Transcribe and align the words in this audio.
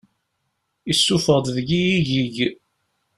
Isuffeɣ-d 0.91 1.47
deg-i 1.55 1.83
igig. 2.23 2.37